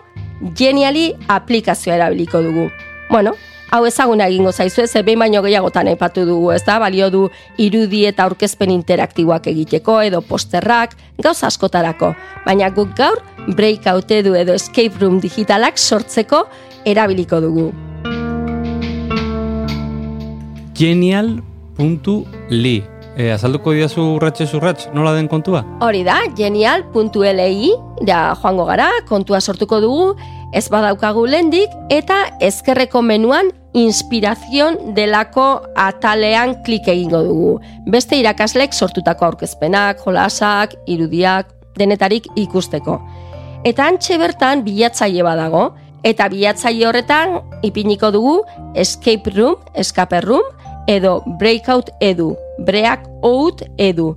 geniali 0.56 1.14
aplikazioa 1.28 1.96
erabiliko 1.96 2.42
dugu. 2.44 2.70
Bueno, 3.10 3.34
hau 3.72 3.86
ezaguna 3.90 4.28
egingo 4.30 4.52
zaizu 4.52 4.84
ez, 4.84 4.92
behin 5.06 5.20
baino 5.20 5.42
gehiagotan 5.46 5.88
aipatu 5.92 6.26
dugu, 6.28 6.52
ez 6.54 6.64
da, 6.66 6.80
balio 6.80 7.10
du 7.14 7.24
irudi 7.58 8.06
eta 8.10 8.28
aurkezpen 8.28 8.72
interaktiboak 8.74 9.48
egiteko 9.54 10.00
edo 10.06 10.22
posterrak, 10.22 10.96
gauz 11.18 11.40
askotarako. 11.44 12.14
Baina 12.46 12.70
guk 12.70 12.96
gaur, 12.98 13.22
breakout 13.48 14.12
edu 14.12 14.36
edo 14.40 14.54
escape 14.60 15.02
room 15.02 15.20
digitalak 15.24 15.78
sortzeko 15.78 16.46
erabiliko 16.86 17.42
dugu. 17.42 17.72
Genial.li 20.74 22.78
E, 23.14 23.28
azalduko 23.30 23.76
diazu 23.78 24.02
urratxe 24.16 24.48
zurratx, 24.50 24.88
nola 24.94 25.12
den 25.14 25.28
kontua? 25.30 25.62
Hori 25.86 26.02
da, 26.06 26.16
genial.li, 26.38 27.74
da 28.10 28.22
joango 28.42 28.66
gara, 28.66 28.88
kontua 29.10 29.42
sortuko 29.42 29.78
dugu, 29.84 30.08
ez 30.54 30.66
badaukagu 30.74 31.28
lendik, 31.30 31.70
eta 31.94 32.24
ezkerreko 32.42 33.04
menuan 33.06 33.52
inspirazion 33.78 34.96
delako 34.98 35.46
atalean 35.78 36.56
klik 36.66 36.90
egingo 36.90 37.22
dugu. 37.26 37.52
Beste 37.90 38.18
irakaslek 38.18 38.74
sortutako 38.74 39.30
aurkezpenak, 39.30 40.02
jolasak, 40.06 40.74
irudiak, 40.90 41.54
denetarik 41.78 42.26
ikusteko. 42.38 42.98
Eta 43.66 43.86
antxe 43.94 44.18
bertan 44.18 44.66
bilatzaile 44.66 45.26
badago, 45.26 45.70
eta 46.04 46.28
bilatzaile 46.34 46.90
horretan 46.90 47.40
ipiniko 47.64 48.10
dugu 48.12 48.40
escape 48.74 49.38
room, 49.38 49.62
escape 49.78 50.22
room, 50.26 50.50
edo 50.88 51.22
breakout 51.40 51.90
edu, 52.02 52.34
break 52.66 53.08
out 53.24 53.64
edu. 53.78 54.14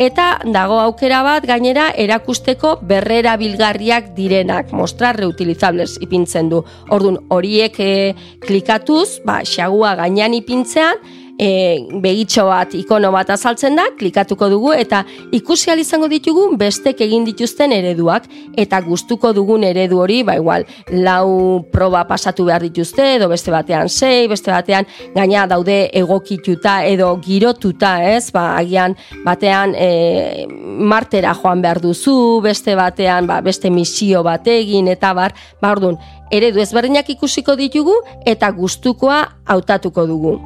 Eta 0.00 0.38
dago 0.48 0.78
aukera 0.80 1.20
bat 1.22 1.44
gainera 1.44 1.90
erakusteko 1.92 2.78
berrera 2.88 3.34
bilgarriak 3.36 4.14
direnak, 4.16 4.70
mostrar 4.72 5.18
reutilizables 5.20 5.98
ipintzen 6.00 6.48
du. 6.48 6.62
Ordun 6.88 7.18
horiek 7.28 7.76
e, 7.84 7.90
klikatuz, 8.46 9.20
ba, 9.28 9.42
xagua 9.44 9.92
gainean 10.00 10.32
ipintzean, 10.38 11.02
e, 11.40 11.88
begitxo 12.02 12.44
bat, 12.50 12.74
ikono 12.76 13.10
bat 13.14 13.32
azaltzen 13.32 13.78
da, 13.78 13.86
klikatuko 13.98 14.50
dugu 14.52 14.74
eta 14.76 15.02
ikusi 15.32 15.72
izango 15.80 16.08
ditugu 16.10 16.50
bestek 16.60 17.00
egin 17.00 17.24
dituzten 17.24 17.72
ereduak 17.72 18.26
eta 18.58 18.80
gustuko 18.84 19.32
dugun 19.32 19.64
eredu 19.64 20.00
hori, 20.02 20.22
ba 20.26 20.36
igual, 20.36 20.66
lau 20.90 21.64
proba 21.72 22.04
pasatu 22.08 22.44
behar 22.44 22.62
dituzte 22.62 23.16
edo 23.16 23.28
beste 23.28 23.50
batean 23.50 23.88
sei, 23.88 24.28
beste 24.28 24.50
batean 24.50 24.86
gaina 25.14 25.46
daude 25.46 25.88
egokituta 25.96 26.80
edo 26.84 27.14
girotuta, 27.24 27.96
ez? 28.04 28.30
Ba, 28.34 28.56
agian 28.58 28.96
batean 29.24 29.74
e, 29.74 30.46
martera 30.92 31.34
joan 31.34 31.62
behar 31.62 31.80
duzu, 31.80 32.40
beste 32.44 32.76
batean 32.76 33.30
ba, 33.30 33.40
beste 33.40 33.70
misio 33.70 34.24
bat 34.26 34.46
egin 34.46 34.90
eta 34.92 35.14
bar, 35.16 35.36
ba 35.62 35.72
orduan, 35.72 35.96
eredu 36.30 36.60
ezberdinak 36.60 37.08
ikusiko 37.16 37.56
ditugu 37.56 37.96
eta 38.26 38.50
gustukoa 38.52 39.22
hautatuko 39.46 40.06
dugu. 40.06 40.38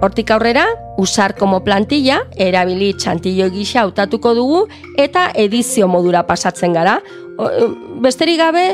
Hortik 0.00 0.30
aurrera, 0.30 0.64
usar 0.96 1.36
como 1.36 1.58
plantilla, 1.60 2.22
erabili 2.40 2.94
txantillo 2.96 3.50
gisa 3.52 3.82
hautatuko 3.82 4.32
dugu 4.34 4.60
eta 4.96 5.26
edizio 5.36 5.88
modura 5.92 6.22
pasatzen 6.24 6.72
gara. 6.72 6.94
O, 7.36 7.50
e, 7.50 7.68
Besterik 8.00 8.40
gabe, 8.40 8.64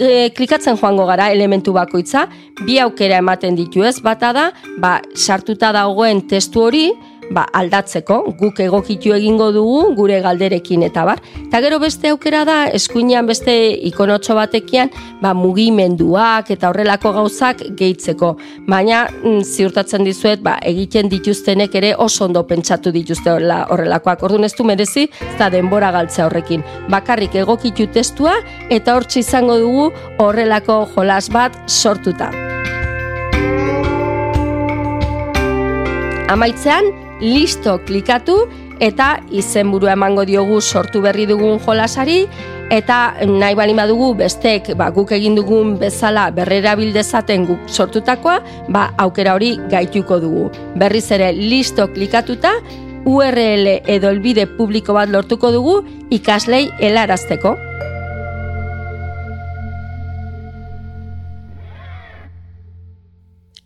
e, 0.00 0.30
klikatzen 0.32 0.78
joango 0.80 1.04
gara 1.04 1.28
elementu 1.34 1.74
bakoitza, 1.76 2.24
bi 2.64 2.78
aukera 2.80 3.18
ematen 3.20 3.58
ditu 3.60 3.84
ez, 3.84 3.98
bata 4.00 4.32
da, 4.32 4.46
ba, 4.80 4.94
sartuta 5.14 5.68
dagoen 5.76 6.24
testu 6.32 6.64
hori, 6.64 6.86
ba, 7.30 7.46
aldatzeko, 7.52 8.20
guk 8.38 8.60
egokitu 8.60 9.14
egingo 9.14 9.50
dugu 9.54 9.94
gure 9.96 10.20
galderekin 10.24 10.84
eta 10.86 11.04
bar. 11.08 11.22
Eta 11.46 11.60
gero 11.64 11.78
beste 11.82 12.10
aukera 12.10 12.42
da, 12.48 12.58
eskuinean 12.76 13.28
beste 13.30 13.54
ikonotxo 13.90 14.36
batekian, 14.38 14.90
ba, 15.22 15.32
mugimenduak 15.34 16.50
eta 16.54 16.70
horrelako 16.70 17.14
gauzak 17.20 17.64
gehitzeko. 17.78 18.34
Baina 18.68 19.04
mm, 19.08 19.42
ziurtatzen 19.44 20.04
dizuet, 20.06 20.42
ba, 20.44 20.58
egiten 20.66 21.10
dituztenek 21.12 21.74
ere 21.80 21.94
oso 21.96 22.26
ondo 22.26 22.44
pentsatu 22.46 22.92
dituzte 22.94 23.32
horrela, 23.32 23.64
horrelakoak. 23.70 24.26
Orduan 24.26 24.48
ez 24.48 24.54
du 24.58 24.66
merezi, 24.66 25.08
eta 25.34 25.50
denbora 25.52 25.92
galtzea 25.94 26.26
horrekin. 26.28 26.64
Bakarrik 26.90 27.38
egokitu 27.44 27.88
testua 27.94 28.36
eta 28.70 28.98
hortxe 28.98 29.22
izango 29.24 29.58
dugu 29.60 29.90
horrelako 30.18 30.82
jolas 30.94 31.28
bat 31.32 31.56
sortuta. 31.68 32.49
Amaitzean, 36.30 36.86
listo 37.18 37.72
klikatu 37.82 38.36
eta 38.80 39.16
izenburua 39.34 39.96
emango 39.96 40.22
diogu 40.28 40.60
sortu 40.62 41.00
berri 41.02 41.24
dugun 41.26 41.58
jolasari 41.64 42.20
eta 42.70 42.98
nahi 43.26 43.56
bali 43.58 43.74
badugu 43.74 44.12
bestek 44.20 44.70
ba, 44.78 44.92
guk 44.94 45.10
egin 45.16 45.34
dugun 45.34 45.72
bezala 45.80 46.28
berrera 46.30 46.76
bildezaten 46.78 47.48
guk 47.48 47.66
sortutakoa, 47.66 48.36
ba, 48.68 48.92
aukera 49.02 49.34
hori 49.34 49.56
gaituko 49.72 50.20
dugu. 50.22 50.44
Berriz 50.78 51.10
ere 51.10 51.32
listo 51.34 51.88
klikatuta, 51.90 52.54
URL 53.10 53.80
edo 53.90 54.14
elbide 54.14 54.46
publiko 54.54 54.94
bat 54.94 55.10
lortuko 55.10 55.50
dugu 55.50 55.80
ikaslei 56.14 56.68
helarazteko. 56.78 57.56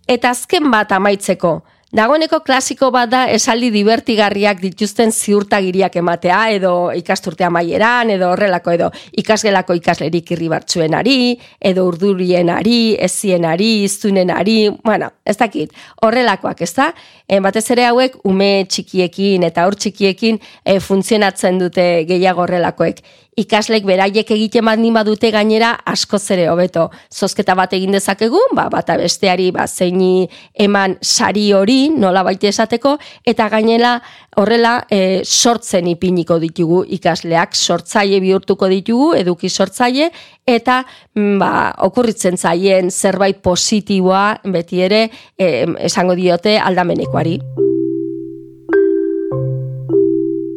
Eta 0.08 0.32
azken 0.32 0.72
bat 0.72 0.92
amaitzeko, 0.96 1.58
Dagoeneko 1.94 2.40
klasiko 2.42 2.88
bat 2.90 3.06
da 3.06 3.20
esaldi 3.30 3.68
divertigarriak 3.70 4.58
dituzten 4.58 5.12
ziurtagiriak 5.14 5.94
ematea 6.00 6.40
edo 6.56 6.72
ikasturtea 6.98 7.52
maieran 7.54 8.10
edo 8.10 8.32
horrelako 8.32 8.72
edo 8.74 8.88
ikasgelako 9.22 9.76
ikaslerik 9.78 10.32
irribartzuenari 10.34 11.36
edo 11.70 11.84
urdurienari, 11.86 12.96
ezienari, 12.98 13.68
iztunenari, 13.86 14.56
bueno, 14.82 15.12
ez 15.22 15.36
dakit, 15.38 15.70
horrelakoak, 16.02 16.64
ez 16.66 16.72
da? 16.74 16.88
E, 17.28 17.38
batez 17.38 17.68
ere 17.76 17.86
hauek 17.86 18.18
ume 18.26 18.50
txikiekin 18.66 19.46
eta 19.46 19.68
hor 19.68 19.78
txikiekin 19.78 20.42
e, 20.64 20.80
funtzionatzen 20.82 21.62
dute 21.62 21.86
gehiago 22.10 22.42
horrelakoek 22.42 23.04
ikaslek 23.40 23.84
beraiek 23.86 24.30
egiten 24.36 24.64
baldin 24.66 24.94
badute 24.94 25.30
gainera 25.34 25.72
asko 25.90 26.18
zere 26.18 26.46
hobeto. 26.50 26.88
Zozketa 27.12 27.56
bat 27.58 27.72
egin 27.76 27.94
dezakegu, 27.94 28.40
ba, 28.54 28.68
bata 28.72 28.96
besteari 29.00 29.50
ba, 29.54 29.66
zeini 29.66 30.28
eman 30.66 30.96
sari 31.02 31.50
hori, 31.52 31.88
nola 31.90 32.24
baite 32.26 32.48
esateko, 32.50 32.96
eta 33.26 33.48
gainera 33.52 33.96
horrela 34.40 34.76
e, 34.90 35.22
sortzen 35.24 35.88
ipiniko 35.90 36.38
ditugu 36.42 36.84
ikasleak, 36.96 37.54
sortzaile 37.54 38.20
bihurtuko 38.22 38.70
ditugu, 38.70 39.12
eduki 39.18 39.50
sortzaile, 39.50 40.10
eta 40.46 40.82
mm, 41.14 41.36
ba, 41.42 41.52
okurritzen 41.88 42.38
zaien 42.38 42.90
zerbait 42.90 43.42
positiboa 43.42 44.26
beti 44.44 44.82
ere 44.86 45.06
e, 45.38 45.66
esango 45.90 46.18
diote 46.18 46.58
aldamenekoari 46.58 47.38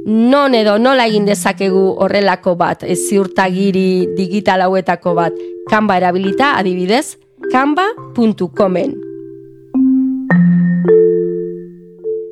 non 0.08 0.56
edo 0.56 0.78
nola 0.80 1.04
egin 1.10 1.26
dezakegu 1.28 1.82
horrelako 2.00 2.56
bat, 2.56 2.84
ez 2.88 3.10
ziurtagiri 3.10 4.16
digital 4.16 4.64
hauetako 4.64 5.14
bat, 5.18 5.36
kanba 5.68 5.98
erabilita 6.00 6.54
adibidez, 6.56 7.18
kanba.comen. 7.52 8.96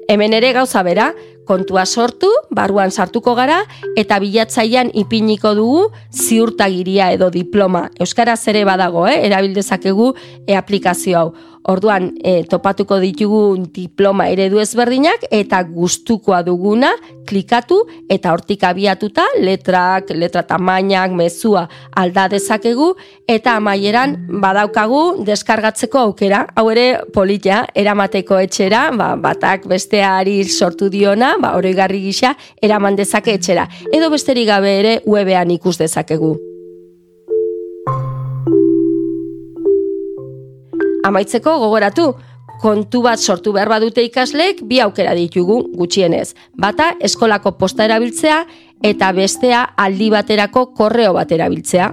Hemen 0.08 0.38
ere 0.38 0.54
gauza 0.56 0.84
bera, 0.88 1.10
kontua 1.45 1.86
sortu, 1.86 2.29
barruan 2.51 2.91
sartuko 2.91 3.36
gara, 3.38 3.62
eta 3.97 4.19
bilatzaian 4.19 4.91
ipiniko 4.93 5.55
dugu 5.58 5.81
ziurtagiria 6.12 7.12
edo 7.15 7.29
diploma. 7.34 7.89
Euskaraz 7.99 8.41
ere 8.51 8.65
badago, 8.65 9.08
eh? 9.08 9.19
erabildezakegu 9.29 10.13
e 10.47 10.58
aplikazio 10.58 11.19
hau. 11.19 11.29
Orduan, 11.65 12.12
e, 12.21 12.43
topatuko 12.45 12.99
ditugu 13.01 13.39
diploma 13.73 14.27
eredu 14.29 14.60
ezberdinak 14.62 15.23
eta 15.34 15.63
gustukoa 15.65 16.43
duguna 16.45 16.91
klikatu 17.25 17.79
eta 18.12 18.36
hortik 18.36 18.62
abiatuta 18.69 19.25
letrak, 19.41 20.12
letra 20.13 20.43
tamainak, 20.45 21.15
mezua 21.17 21.65
alda 21.97 22.27
dezakegu 22.29 22.91
eta 23.27 23.55
amaieran 23.58 24.13
badaukagu 24.43 25.25
deskargatzeko 25.25 26.03
aukera. 26.03 26.43
Hau 26.53 26.67
ere 26.69 26.86
politia 27.15 27.63
eramateko 27.73 28.38
etxera, 28.45 28.91
ba, 28.93 29.15
batak 29.17 29.65
besteari 29.71 30.43
sortu 30.45 30.91
diona, 30.93 31.34
ba, 31.41 31.56
oroigarri 31.58 32.02
gisa 32.02 32.36
eraman 32.62 32.95
dezake 32.95 33.36
etxera. 33.39 33.67
Edo 33.93 34.10
besterik 34.13 34.48
gabe 34.48 34.71
ere 34.80 35.00
webean 35.06 35.52
ikus 35.52 35.78
dezakegu. 35.80 36.36
Amaitzeko 41.06 41.60
gogoratu, 41.62 42.13
kontu 42.62 43.02
bat 43.06 43.19
sortu 43.19 43.54
behar 43.54 43.69
badute 43.69 44.04
ikasleek 44.06 44.63
bi 44.65 44.80
aukera 44.82 45.13
ditugu 45.17 45.60
gutxienez. 45.78 46.34
Bata 46.58 46.95
eskolako 47.00 47.54
posta 47.60 47.86
erabiltzea 47.86 48.39
eta 48.84 49.12
bestea 49.13 49.62
aldi 49.78 50.10
baterako 50.10 50.71
korreo 50.74 51.13
bat 51.13 51.32
erabiltzea. 51.32 51.91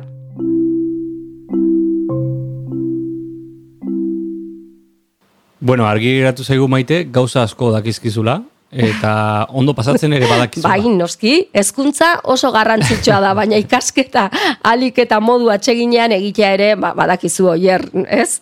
Bueno, 5.62 5.86
argi 5.86 6.16
geratu 6.18 6.42
zaigu 6.42 6.66
maite, 6.66 7.04
gauza 7.04 7.44
asko 7.46 7.68
dakizkizula, 7.70 8.40
eta 8.72 9.46
ondo 9.52 9.74
pasatzen 9.76 10.12
ere 10.16 10.26
badakizu. 10.30 10.64
Bai, 10.64 10.80
noski, 10.96 11.34
hezkuntza 11.52 12.14
oso 12.32 12.50
garrantzitsua 12.54 13.20
da, 13.20 13.34
baina 13.36 13.60
ikasketa 13.60 14.28
alik 14.72 15.02
eta 15.04 15.20
modu 15.20 15.52
atseginean 15.52 16.14
egitea 16.16 16.54
ere 16.56 16.72
ba, 16.80 16.94
badakizu 16.96 17.52
oier, 17.52 17.84
ez? 18.08 18.40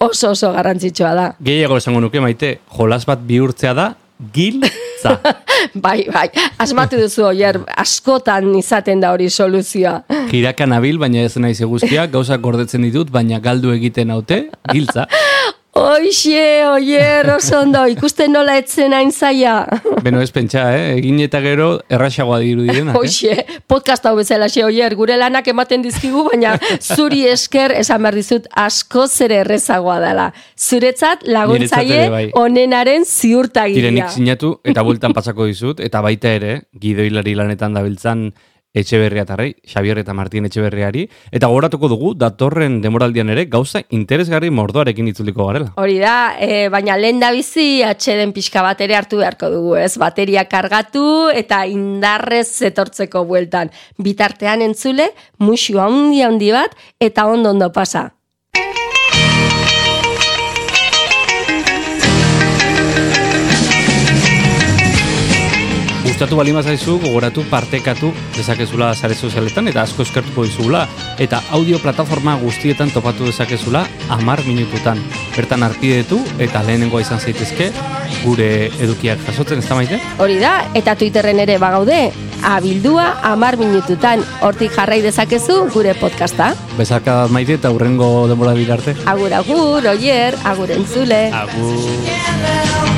Oso 0.00 0.32
oso 0.32 0.52
garrantzitsua 0.56 1.12
da. 1.18 1.28
Gehiago 1.44 1.76
esango 1.76 2.00
nuke 2.00 2.24
maite, 2.24 2.56
jolas 2.78 3.04
bat 3.08 3.22
bihurtzea 3.28 3.76
da, 3.76 3.92
giltza. 4.32 5.18
bai, 5.84 6.06
bai, 6.12 6.28
asmatu 6.62 6.98
duzu 7.00 7.26
oier, 7.28 7.58
askotan 7.76 8.48
izaten 8.56 9.02
da 9.04 9.12
hori 9.12 9.28
soluzioa. 9.30 9.98
Jiraka 10.30 10.66
nabil, 10.68 10.98
baina 10.98 11.26
ez 11.26 11.36
naiz 11.42 11.58
eguzkia, 11.60 12.06
gauzak 12.12 12.40
gordetzen 12.40 12.86
ditut, 12.86 13.12
baina 13.12 13.40
galdu 13.44 13.74
egiten 13.76 14.14
haute, 14.14 14.46
giltza. 14.72 15.06
Oixe, 15.76 16.64
oier, 16.70 17.28
oso 17.34 17.58
ondo, 17.60 17.82
ikusten 17.92 18.32
nola 18.32 18.54
etzen 18.56 18.94
hain 18.96 19.10
zaia. 19.12 19.58
Beno 20.06 20.22
ez 20.24 20.30
pentsa, 20.32 20.62
eh? 20.72 20.94
egin 20.96 21.18
eta 21.20 21.42
gero 21.44 21.66
erraxagoa 21.92 22.38
diru 22.40 22.64
direnak. 22.64 22.96
Eh? 22.96 23.02
Oixe, 23.02 23.60
podcast 23.68 24.08
hau 24.08 24.14
bezala 24.16 24.48
xe, 24.48 24.64
oier, 24.64 24.96
gure 24.96 25.18
lanak 25.20 25.50
ematen 25.52 25.84
dizkigu, 25.84 26.24
baina 26.30 26.54
zuri 26.80 27.26
esker 27.28 27.76
esan 27.76 28.00
behar 28.06 28.16
dizut 28.16 28.48
asko 28.64 29.04
zere 29.06 29.42
errezagoa 29.42 29.98
dela. 30.00 30.30
Zuretzat 30.56 31.28
laguntzaile 31.28 32.02
bai. 32.14 32.24
onenaren 32.40 33.04
ziurtagiria. 33.04 33.90
Direnik 33.90 34.16
sinatu 34.16 34.56
eta 34.64 34.86
bueltan 34.86 35.12
pasako 35.12 35.50
dizut, 35.52 35.84
eta 35.84 36.00
baita 36.00 36.32
ere, 36.40 36.62
gidoilari 36.72 37.36
lanetan 37.36 37.76
dabiltzan 37.76 38.30
etxeberria 38.76 39.24
tarrei, 39.24 39.54
Xabier 39.66 39.98
eta 40.02 40.14
Martin 40.14 40.48
etxeberriari, 40.48 41.06
eta 41.32 41.48
gogoratuko 41.48 41.88
dugu, 41.88 42.12
datorren 42.18 42.80
demoraldian 42.84 43.30
ere, 43.32 43.46
gauza 43.52 43.82
interesgarri 43.96 44.50
mordoarekin 44.50 45.08
itzuliko 45.12 45.46
garela. 45.48 45.72
Hori 45.80 45.98
da, 46.02 46.36
e, 46.40 46.66
baina 46.72 46.98
lehen 47.00 47.20
da 47.22 47.30
bizi 47.32 47.82
atxeden 47.86 48.34
pixka 48.36 48.64
bat 48.66 48.80
ere 48.84 48.98
hartu 48.98 49.22
beharko 49.22 49.50
dugu, 49.52 49.76
ez? 49.80 49.94
Bateria 50.00 50.44
kargatu 50.50 51.06
eta 51.34 51.64
indarrez 51.70 52.50
etortzeko 52.68 53.24
bueltan. 53.28 53.72
Bitartean 54.02 54.64
entzule, 54.66 55.12
musu 55.38 55.80
handi 55.80 56.22
handi 56.26 56.52
bat 56.52 56.76
eta 57.00 57.26
ondo 57.30 57.54
ondo 57.56 57.72
pasa. 57.72 58.15
Gustatu 66.16 66.38
bali 66.38 66.52
mazaizu, 66.56 66.94
gogoratu 67.02 67.42
partekatu 67.50 68.08
dezakezula 68.32 68.86
sare 68.96 69.12
sozialetan 69.12 69.66
eta 69.68 69.82
asko 69.82 70.00
eskertuko 70.06 70.46
dizugula 70.46 70.86
eta 71.20 71.42
audio 71.52 71.76
plataforma 71.76 72.38
guztietan 72.40 72.88
topatu 72.88 73.28
dezakezula 73.28 73.82
amar 74.16 74.40
minututan. 74.46 74.96
Bertan 75.36 75.66
arpidetu 75.68 76.22
eta 76.40 76.64
lehenengoa 76.64 77.04
izan 77.04 77.20
zaitezke 77.20 77.68
gure 78.22 78.48
edukiak 78.80 79.20
jasotzen 79.28 79.60
ez 79.60 79.68
da 79.68 79.76
maite? 79.76 80.00
Hori 80.16 80.40
da, 80.40 80.56
eta 80.72 80.96
Twitterren 80.96 81.44
ere 81.44 81.58
bagaude, 81.60 82.00
abildua 82.40 83.10
amar 83.34 83.60
minututan, 83.60 84.24
hortik 84.40 84.72
jarrai 84.72 85.02
dezakezu 85.04 85.66
gure 85.76 85.92
podcasta. 86.00 86.54
Bezarka 86.80 87.26
maite 87.28 87.60
eta 87.60 87.76
hurrengo 87.76 88.24
denbora 88.32 88.56
dira 88.56 88.80
arte. 88.80 88.96
Agur, 89.04 89.36
agur, 89.36 89.92
oier, 89.92 90.40
agur 90.48 90.72
entzule. 90.80 91.26
Agur. 91.44 92.95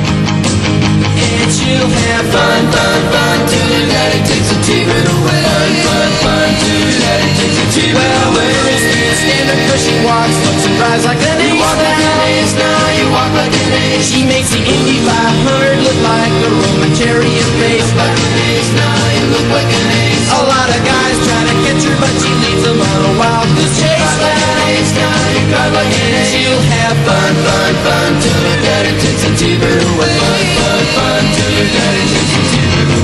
It's 1.49 1.65
you 1.65 1.81
have 1.81 2.29
fun, 2.29 2.61
fun, 2.69 3.01
fun 3.09 3.37
till 3.49 3.69
your 3.73 3.89
daddy 3.89 4.21
takes 4.21 4.53
a 4.53 4.57
T-bird 4.61 5.01
away. 5.01 5.41
Fun, 5.49 5.71
fun, 5.81 6.09
fun 6.21 6.49
till 6.61 6.77
your 6.77 6.93
daddy 7.01 7.29
takes 7.41 7.57
a 7.57 7.65
T-bird 7.73 8.13
away. 8.29 8.53
Well, 8.69 9.17
stand 9.17 9.49
her 9.49 9.57
'cause 9.65 9.89
walks, 10.05 10.37
looks 10.45 10.63
and 10.69 10.77
cries 10.77 11.03
like 11.09 11.17
an 11.25 11.41
ace. 11.41 11.49
You 11.49 11.57
walk 11.57 11.81
like 11.81 12.05
an 12.05 12.17
ace 12.29 12.53
now, 12.53 12.81
you 13.01 13.05
walk 13.09 13.33
like 13.33 13.55
an 13.65 13.71
ace. 13.81 14.05
She 14.13 14.21
makes 14.29 14.53
the 14.53 14.61
Indy 14.61 15.01
500 15.01 15.81
look 15.81 15.97
like 16.05 16.33
a 16.45 16.49
Roman 16.53 16.93
chariot 16.93 17.49
race. 17.57 17.89
Like 17.97 18.19
an 18.29 18.33
ace 18.53 18.71
now, 18.77 19.01
you 19.17 19.25
look 19.33 19.49
like 19.49 19.71
an 19.73 19.87
ace. 20.05 20.29
A 20.29 20.41
lot 20.53 20.69
of 20.69 20.81
guys 20.85 21.17
try 21.25 21.41
to 21.49 21.55
catch 21.65 21.81
her, 21.81 21.97
but 21.97 22.13
she 22.21 22.29
leaves 22.45 22.61
them 22.61 22.77
on 22.77 22.99
a 23.09 23.13
wild 23.17 23.49
goose 23.57 23.73
chase. 23.81 24.13
Like 24.21 24.37
an 24.37 24.57
ace 24.69 24.93
now, 25.01 25.17
you 25.33 25.41
drive 25.49 25.73
like 25.73 25.93
an 25.97 26.13
ace. 26.13 26.29
She'll 26.29 26.61
have 26.77 26.97
fun, 27.09 27.33
fun, 27.41 27.73
fun 27.81 28.09
till 28.21 28.37
her 28.37 28.57
daddy 28.61 28.93
takes 29.01 29.23
a 29.25 29.31
T-bird 29.33 29.81
away. 29.81 30.13
Fun, 30.21 30.45
fun, 30.61 30.85
fun 30.93 31.38
that 31.73 31.93
it 31.95 32.07
takes 32.13 32.51
to 32.55 32.83
the 32.89 32.99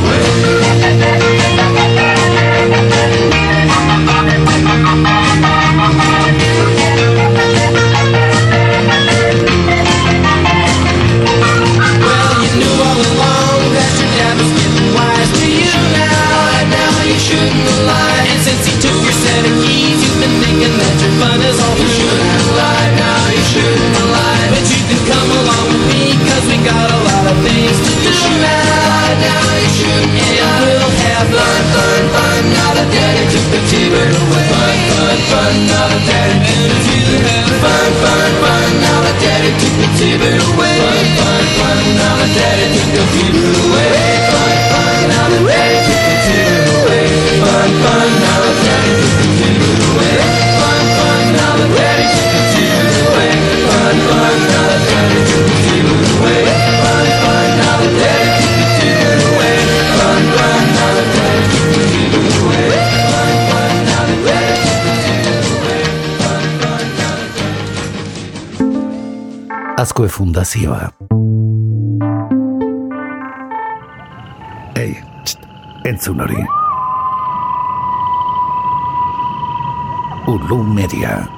way. 1.09 1.14
fundación. 70.15 70.93
Ey, 74.75 74.95
txt, 75.25 75.39
entzun 75.83 76.21
hori. 76.21 76.39
Ulu 80.25 80.63
Media. 80.63 81.34